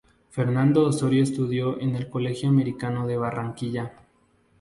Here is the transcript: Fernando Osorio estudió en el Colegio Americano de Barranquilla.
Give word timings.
Fernando 0.31 0.87
Osorio 0.87 1.21
estudió 1.21 1.79
en 1.79 1.95
el 1.95 2.09
Colegio 2.09 2.49
Americano 2.49 3.05
de 3.05 3.17
Barranquilla. 3.17 3.93